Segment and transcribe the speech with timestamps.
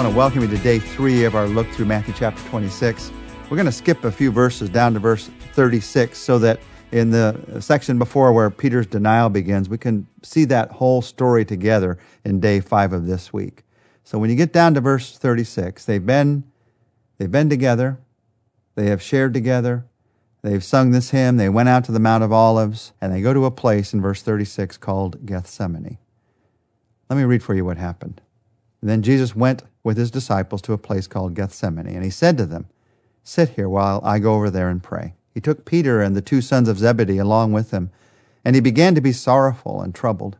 [0.00, 3.12] want to welcome you to day three of our look through Matthew chapter 26.
[3.50, 6.58] We're going to skip a few verses down to verse 36 so that
[6.90, 11.98] in the section before where Peter's denial begins, we can see that whole story together
[12.24, 13.62] in day five of this week.
[14.02, 16.44] So when you get down to verse 36, they've been,
[17.18, 17.98] they've been together,
[18.76, 19.84] they have shared together,
[20.40, 23.34] they've sung this hymn, they went out to the Mount of Olives, and they go
[23.34, 25.98] to a place in verse 36 called Gethsemane.
[27.10, 28.22] Let me read for you what happened.
[28.82, 32.46] Then Jesus went with his disciples to a place called Gethsemane, and he said to
[32.46, 32.66] them,
[33.22, 35.14] Sit here while I go over there and pray.
[35.34, 37.90] He took Peter and the two sons of Zebedee along with him,
[38.44, 40.38] and he began to be sorrowful and troubled.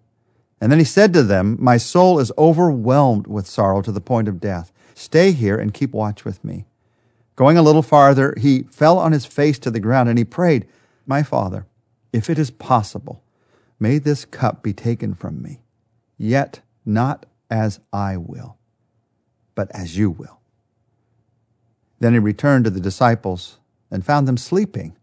[0.61, 4.29] And then he said to them, My soul is overwhelmed with sorrow to the point
[4.29, 4.73] of death.
[4.95, 6.67] Stay here and keep watch with me.
[7.37, 10.67] Going a little farther, he fell on his face to the ground and he prayed,
[11.07, 11.67] My Father,
[12.13, 13.23] if it is possible,
[13.79, 15.63] may this cup be taken from me.
[16.19, 18.57] Yet not as I will,
[19.55, 20.41] but as you will.
[21.99, 23.59] Then he returned to the disciples
[23.91, 24.97] and found them sleeping.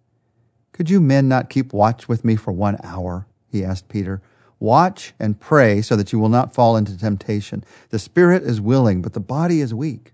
[0.72, 3.28] Could you men not keep watch with me for one hour?
[3.52, 4.22] He asked Peter.
[4.60, 7.64] Watch and pray so that you will not fall into temptation.
[7.90, 10.14] The spirit is willing, but the body is weak.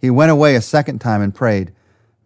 [0.00, 1.72] He went away a second time and prayed,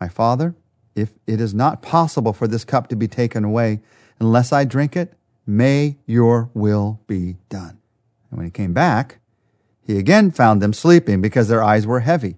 [0.01, 0.55] My Father,
[0.95, 3.81] if it is not possible for this cup to be taken away
[4.19, 5.15] unless I drink it,
[5.47, 7.79] may your will be done.
[8.31, 9.21] And when he came back,
[9.89, 12.37] he again found them sleeping because their eyes were heavy.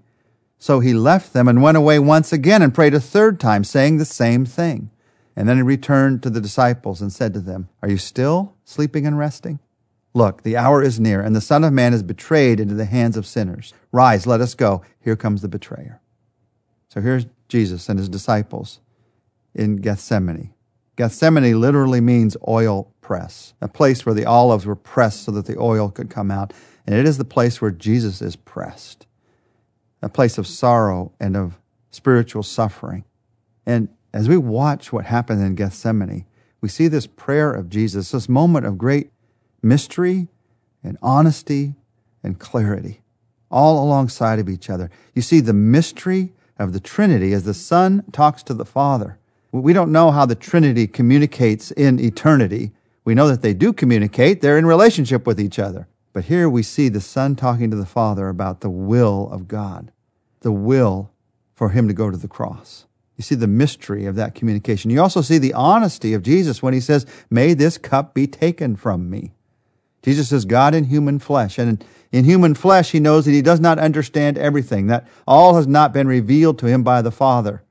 [0.57, 3.99] So he left them and went away once again and prayed a third time, saying
[3.99, 4.91] the same thing.
[5.35, 9.05] And then he returned to the disciples and said to them, Are you still sleeping
[9.05, 9.59] and resting?
[10.15, 13.17] Look, the hour is near, and the Son of Man is betrayed into the hands
[13.17, 13.75] of sinners.
[13.91, 14.83] Rise, let us go.
[15.01, 16.01] Here comes the betrayer.
[16.89, 18.79] So here's Jesus and his disciples
[19.57, 20.55] in Gethsemane.
[20.95, 25.59] Gethsemane literally means oil press, a place where the olives were pressed so that the
[25.59, 26.53] oil could come out.
[26.91, 29.07] And it is the place where Jesus is pressed,
[30.03, 31.57] a place of sorrow and of
[31.93, 33.05] spiritual suffering.
[33.65, 36.27] And as we watch what happened in Gethsemane,
[36.61, 39.13] we see this prayer of Jesus, this moment of great
[39.63, 40.27] mystery
[40.83, 41.77] and honesty
[42.25, 43.03] and clarity,
[43.53, 44.91] all alongside of each other.
[45.15, 49.17] You see the mystery of the Trinity as the Son talks to the Father.
[49.53, 52.73] We don't know how the Trinity communicates in eternity.
[53.05, 55.87] We know that they do communicate, they're in relationship with each other.
[56.13, 59.93] But here we see the Son talking to the Father about the will of God,
[60.41, 61.11] the will
[61.55, 62.87] for him to go to the cross.
[63.17, 64.91] You see the mystery of that communication.
[64.91, 68.77] You also see the honesty of Jesus when he says, May this cup be taken
[68.77, 69.33] from me.
[70.03, 71.59] Jesus is God in human flesh.
[71.59, 75.67] And in human flesh, he knows that he does not understand everything, that all has
[75.67, 77.63] not been revealed to him by the Father.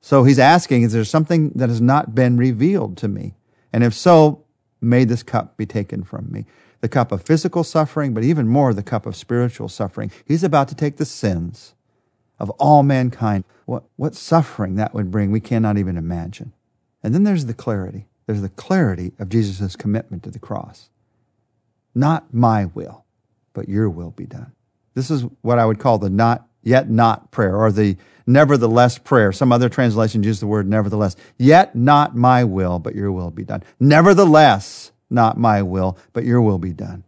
[0.00, 3.34] So he's asking, Is there something that has not been revealed to me?
[3.72, 4.44] And if so,
[4.80, 6.46] may this cup be taken from me
[6.80, 10.10] the cup of physical suffering, but even more the cup of spiritual suffering.
[10.24, 11.74] He's about to take the sins
[12.38, 13.44] of all mankind.
[13.64, 16.52] What, what suffering that would bring, we cannot even imagine.
[17.02, 18.06] And then there's the clarity.
[18.26, 20.90] There's the clarity of Jesus' commitment to the cross.
[21.94, 23.04] Not my will,
[23.52, 24.52] but your will be done.
[24.94, 29.32] This is what I would call the not yet not prayer or the nevertheless prayer.
[29.32, 31.16] Some other translations use the word nevertheless.
[31.38, 33.62] Yet not my will, but your will be done.
[33.78, 37.04] Nevertheless, not my will, but your will be done.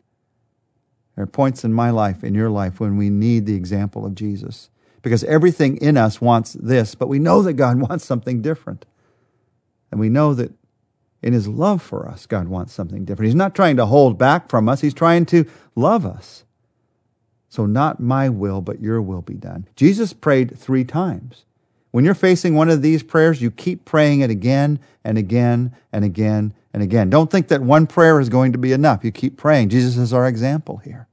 [1.14, 4.14] There are points in my life, in your life, when we need the example of
[4.14, 4.70] Jesus.
[5.02, 8.84] Because everything in us wants this, but we know that God wants something different.
[9.90, 10.52] And we know that
[11.22, 13.26] in His love for us, God wants something different.
[13.26, 15.44] He's not trying to hold back from us, He's trying to
[15.74, 16.44] love us.
[17.48, 19.66] So, not my will, but your will be done.
[19.74, 21.44] Jesus prayed three times.
[21.90, 26.04] When you're facing one of these prayers, you keep praying it again and again and
[26.04, 27.10] again and again.
[27.10, 29.04] Don't think that one prayer is going to be enough.
[29.04, 29.70] You keep praying.
[29.70, 31.08] Jesus is our example here.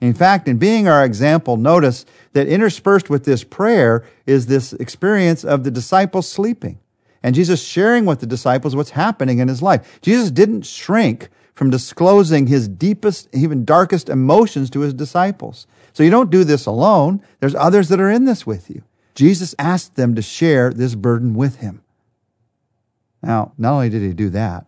[0.00, 5.44] In fact, in being our example, notice that interspersed with this prayer is this experience
[5.44, 6.78] of the disciples sleeping
[7.24, 9.98] and Jesus sharing with the disciples what's happening in his life.
[10.02, 15.66] Jesus didn't shrink from disclosing his deepest, even darkest emotions to his disciples.
[15.94, 17.22] So you don't do this alone.
[17.40, 18.82] There's others that are in this with you.
[19.14, 21.82] Jesus asked them to share this burden with him.
[23.22, 24.66] Now, not only did he do that,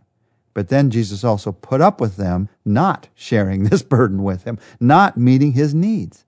[0.55, 5.19] but then Jesus also put up with them not sharing this burden with him, not
[5.19, 6.25] meeting his needs.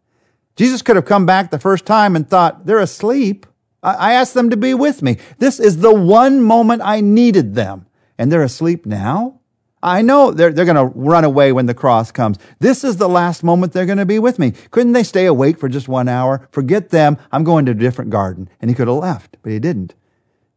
[0.57, 3.47] Jesus could have come back the first time and thought, they're asleep.
[3.81, 5.19] I asked them to be with me.
[5.39, 7.87] This is the one moment I needed them.
[8.19, 9.38] And they're asleep now?
[9.83, 12.39] I know they're, they're going to run away when the cross comes.
[12.59, 14.53] This is the last moment they're going to be with me.
[14.71, 16.49] Couldn't they stay awake for just one hour?
[16.51, 17.17] Forget them.
[17.31, 18.49] I'm going to a different garden.
[18.61, 19.95] And he could have left, but he didn't.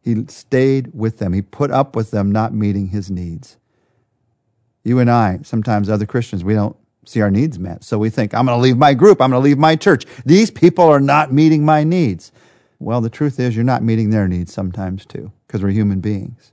[0.00, 1.32] He stayed with them.
[1.32, 3.58] He put up with them not meeting his needs.
[4.82, 7.84] You and I, sometimes other Christians, we don't see our needs met.
[7.84, 9.20] So we think, I'm going to leave my group.
[9.20, 10.04] I'm going to leave my church.
[10.26, 12.32] These people are not meeting my needs.
[12.80, 16.52] Well, the truth is, you're not meeting their needs sometimes too, because we're human beings.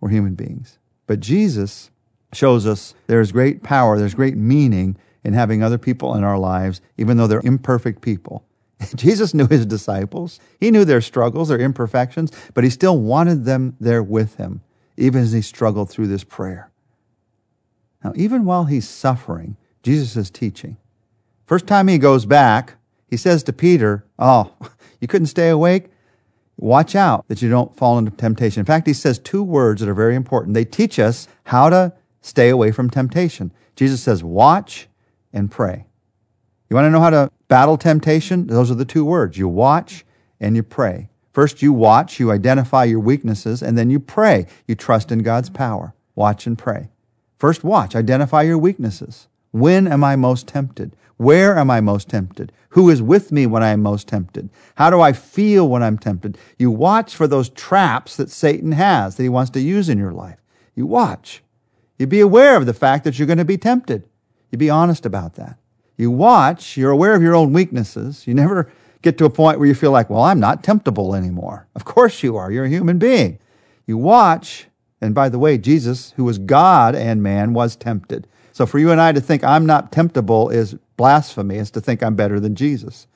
[0.00, 0.79] We're human beings.
[1.10, 1.90] But Jesus
[2.32, 6.80] shows us there's great power, there's great meaning in having other people in our lives,
[6.96, 8.44] even though they're imperfect people.
[8.94, 10.38] Jesus knew his disciples.
[10.60, 14.60] He knew their struggles, their imperfections, but he still wanted them there with him,
[14.96, 16.70] even as he struggled through this prayer.
[18.04, 20.76] Now, even while he's suffering, Jesus is teaching.
[21.44, 22.74] First time he goes back,
[23.08, 24.54] he says to Peter, Oh,
[25.00, 25.89] you couldn't stay awake?
[26.60, 28.60] Watch out that you don't fall into temptation.
[28.60, 30.52] In fact, he says two words that are very important.
[30.52, 33.50] They teach us how to stay away from temptation.
[33.76, 34.86] Jesus says, Watch
[35.32, 35.86] and pray.
[36.68, 38.46] You want to know how to battle temptation?
[38.46, 39.38] Those are the two words.
[39.38, 40.04] You watch
[40.38, 41.08] and you pray.
[41.32, 44.46] First, you watch, you identify your weaknesses, and then you pray.
[44.66, 45.94] You trust in God's power.
[46.14, 46.90] Watch and pray.
[47.38, 49.28] First, watch, identify your weaknesses.
[49.50, 50.94] When am I most tempted?
[51.16, 52.52] Where am I most tempted?
[52.70, 54.48] Who is with me when I am most tempted?
[54.76, 56.38] How do I feel when I'm tempted?
[56.58, 60.12] You watch for those traps that Satan has that he wants to use in your
[60.12, 60.38] life.
[60.74, 61.42] You watch.
[61.98, 64.04] You be aware of the fact that you're going to be tempted.
[64.50, 65.58] You be honest about that.
[65.96, 68.26] You watch, you're aware of your own weaknesses.
[68.26, 71.68] You never get to a point where you feel like, well, I'm not temptable anymore.
[71.74, 72.50] Of course you are.
[72.50, 73.38] You're a human being.
[73.86, 74.68] You watch
[75.00, 78.26] and by the way, Jesus, who was God and man, was tempted.
[78.60, 82.02] So for you and I to think I'm not temptable is blasphemy, is to think
[82.02, 83.06] I'm better than Jesus.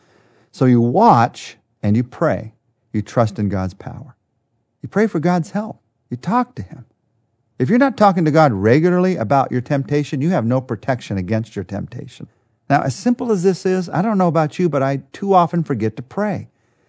[0.52, 2.54] So you watch and you pray.
[2.94, 4.16] You trust in God's power.
[4.80, 5.82] You pray for God's help.
[6.08, 6.86] You talk to Him.
[7.58, 11.54] If you're not talking to God regularly about your temptation, you have no protection against
[11.54, 12.26] your temptation.
[12.70, 15.62] Now, as simple as this is, I don't know about you, but I too often
[15.62, 16.48] forget to pray.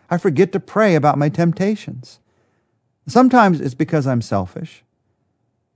[0.10, 2.22] I forget to pray about my temptations.
[3.06, 4.82] Sometimes it's because I'm selfish.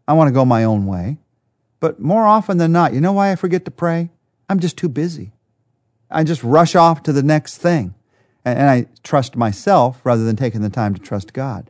[0.07, 1.17] I want to go my own way.
[1.79, 4.09] But more often than not, you know why I forget to pray?
[4.49, 5.31] I'm just too busy.
[6.11, 7.93] I just rush off to the next thing.
[8.45, 11.69] And, I trust myself rather than taking the time to trust God.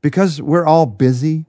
[0.00, 1.44] Because we're all busy,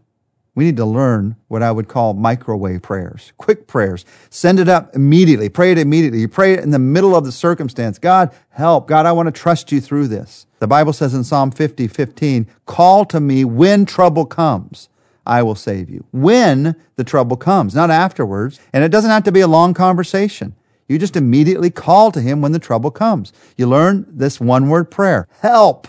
[0.56, 4.06] we need to learn what I would call microwave prayers, quick prayers.
[4.31, 5.50] Send it up immediately.
[5.50, 6.19] Pray it immediately.
[6.19, 8.00] You pray it in the middle of the circumstance.
[8.00, 8.88] God, help.
[8.88, 10.48] God, I want to trust you through this.
[10.59, 14.89] The Bible says in Psalm 50, 15, call to me when trouble comes.
[15.27, 16.06] I will save you.
[16.12, 18.59] When the trouble comes, not afterwards.
[18.74, 20.56] And it doesn't have to be a long conversation.
[20.88, 23.33] You just immediately call to him when the trouble comes.
[23.57, 25.27] You learn this one word prayer.
[25.41, 25.88] Help.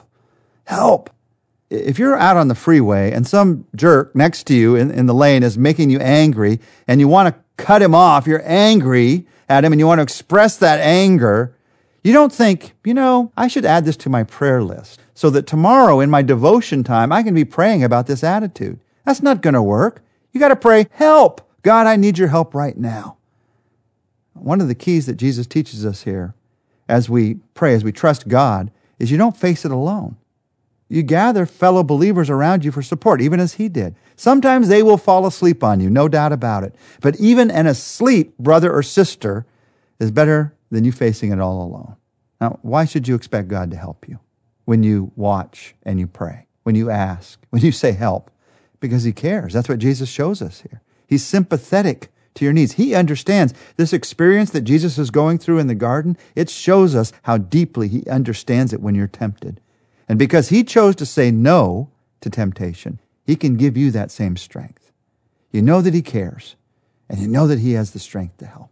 [0.65, 1.11] Help.
[1.71, 5.15] If you're out on the freeway and some jerk next to you in, in the
[5.15, 9.65] lane is making you angry and you want to cut him off, you're angry at
[9.65, 11.55] him and you want to express that anger,
[12.03, 15.47] you don't think, you know, I should add this to my prayer list so that
[15.47, 18.81] tomorrow in my devotion time, I can be praying about this attitude.
[19.09, 20.03] That's not going to work.
[20.33, 21.41] You got to pray, help.
[21.63, 23.17] God, I need your help right now.
[24.35, 26.35] One of the keys that Jesus teaches us here
[26.91, 30.19] as we pray, as we trust God, is you don't face it alone.
[30.91, 33.95] You gather fellow believers around you for support, even as he did.
[34.15, 36.75] Sometimes they will fall asleep on you, no doubt about it.
[37.01, 39.47] But even an asleep brother or sister
[39.99, 41.97] is better than you facing it all alone.
[42.43, 44.19] Now, why should you expect God to help you
[44.67, 48.31] when you watch and you pray, when you ask, when you say help?
[48.81, 49.53] Because he cares.
[49.53, 50.83] That's what Jesus shows us here.
[51.07, 52.73] He's sympathetic to your needs.
[52.73, 56.17] He understands this experience that Jesus is going through in the garden.
[56.35, 59.61] It shows us how deeply he understands it when you're tempted.
[60.09, 64.37] And because he chose to say no to temptation, he can give you that same
[64.37, 64.93] strength.
[65.51, 66.57] You know that he cares,
[67.09, 68.71] and you know that he has the strength to help.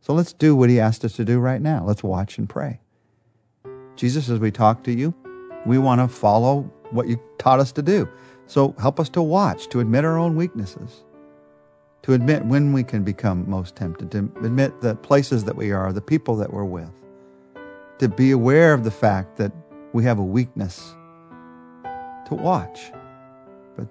[0.00, 1.84] So let's do what he asked us to do right now.
[1.84, 2.80] Let's watch and pray.
[3.96, 5.14] Jesus, as we talk to you,
[5.66, 8.08] we want to follow what you taught us to do.
[8.50, 11.04] So help us to watch, to admit our own weaknesses,
[12.02, 15.92] to admit when we can become most tempted, to admit the places that we are,
[15.92, 16.90] the people that we're with,
[18.00, 19.52] to be aware of the fact that
[19.92, 20.96] we have a weakness,
[22.26, 22.90] to watch.
[23.76, 23.86] But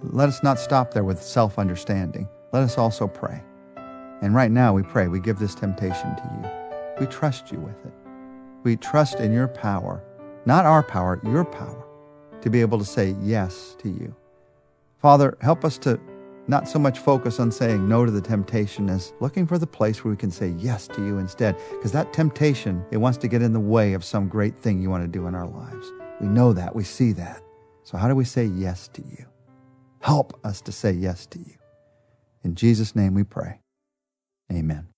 [0.00, 2.28] let us not stop there with self understanding.
[2.52, 3.42] Let us also pray.
[4.22, 6.50] And right now we pray, we give this temptation to you.
[7.00, 7.94] We trust you with it.
[8.62, 10.04] We trust in your power,
[10.46, 11.87] not our power, your power
[12.42, 14.14] to be able to say yes to you.
[14.98, 16.00] Father, help us to
[16.48, 20.02] not so much focus on saying no to the temptation as looking for the place
[20.02, 21.56] where we can say yes to you instead.
[21.72, 24.90] Because that temptation, it wants to get in the way of some great thing you
[24.90, 25.92] want to do in our lives.
[26.20, 26.74] We know that.
[26.74, 27.42] We see that.
[27.84, 29.26] So, how do we say yes to you?
[30.00, 31.54] Help us to say yes to you.
[32.44, 33.60] In Jesus' name we pray.
[34.50, 34.88] Amen.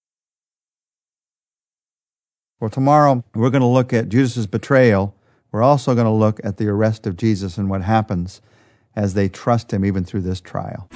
[2.61, 5.14] Well, tomorrow we're going to look at Judas's betrayal
[5.52, 8.40] we're also going to look at the arrest of Jesus and what happens
[8.97, 10.88] as they trust him even through this trial.